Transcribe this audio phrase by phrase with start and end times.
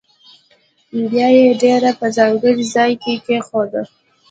[1.09, 3.81] بیا یې ډبره په ځانګړي ځاې کې کېښوده.